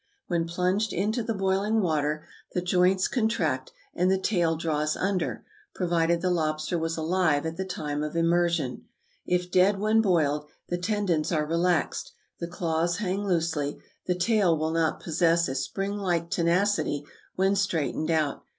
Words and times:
When 0.25 0.47
plunged 0.47 0.93
into 0.93 1.21
the 1.21 1.35
boiling 1.35 1.79
water, 1.79 2.25
the 2.53 2.61
joints 2.63 3.07
contract, 3.07 3.71
and 3.93 4.09
the 4.09 4.17
tail 4.17 4.55
draws 4.55 4.97
under, 4.97 5.45
provided 5.75 6.21
the 6.21 6.31
lobster 6.31 6.75
was 6.79 6.97
alive 6.97 7.45
at 7.45 7.55
the 7.55 7.65
time 7.65 8.01
of 8.01 8.15
immersion. 8.15 8.85
If 9.27 9.51
dead 9.51 9.77
when 9.77 10.01
boiled, 10.01 10.47
the 10.69 10.79
tendons 10.79 11.31
are 11.31 11.45
relaxed, 11.45 12.13
the 12.39 12.47
claws 12.47 12.97
hang 12.97 13.23
loosely, 13.27 13.77
the 14.07 14.15
tail 14.17 14.57
will 14.57 14.71
not 14.71 15.01
possess 15.01 15.47
a 15.47 15.53
spring 15.53 15.97
like 15.97 16.31
tenacity 16.31 17.05
when 17.35 17.55
straightened 17.55 18.09
out. 18.09 18.43